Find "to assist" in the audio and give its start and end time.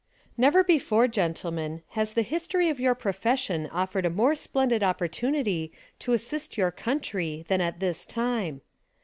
5.99-6.57